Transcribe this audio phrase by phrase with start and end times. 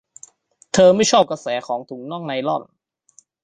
[0.73, 2.63] เธอไม่ชอบกระแสของถุงน่องไนลอน